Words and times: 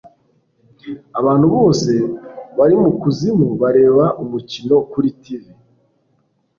abantu 1.19 1.45
bose 1.55 1.91
bari 2.57 2.75
mukuzimu 2.83 3.47
bareba 3.61 4.05
umukino 4.23 4.75
kuri 4.91 5.09
tv 5.23 5.43